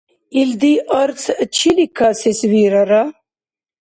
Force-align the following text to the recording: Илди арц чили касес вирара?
Илди 0.41 0.73
арц 0.99 1.21
чили 1.55 1.85
касес 1.97 2.39
вирара? 2.51 3.03